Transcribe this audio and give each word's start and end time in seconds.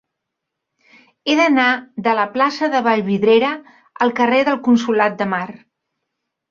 He 1.25 1.35
d'anar 1.41 1.67
de 2.09 2.15
la 2.21 2.25
plaça 2.39 2.71
de 2.77 2.83
Vallvidrera 2.89 3.55
al 4.07 4.19
carrer 4.23 4.43
del 4.51 4.63
Consolat 4.71 5.23
de 5.23 5.31
Mar. 5.37 5.47